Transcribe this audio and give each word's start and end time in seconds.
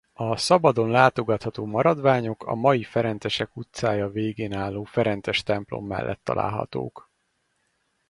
A 0.13 0.37
szabadon 0.37 0.89
látogatható 0.89 1.65
maradványok 1.65 2.43
a 2.45 2.55
mai 2.55 2.83
Ferencesek 2.83 3.55
utcája 3.57 4.09
végén 4.09 4.53
álló 4.53 4.83
Ferences 4.83 5.43
templom 5.43 5.85
mellett 5.85 6.19
találhatók. 6.23 7.11